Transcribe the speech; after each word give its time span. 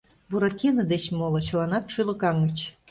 Буратино 0.29 0.83
деч 0.91 1.03
моло 1.17 1.39
чыланат 1.47 1.85
шӱлыкаҥыч. 1.93 2.57